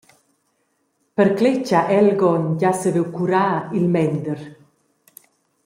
[1.19, 4.39] Per cletg ha Elgon gia saviu curar il mender.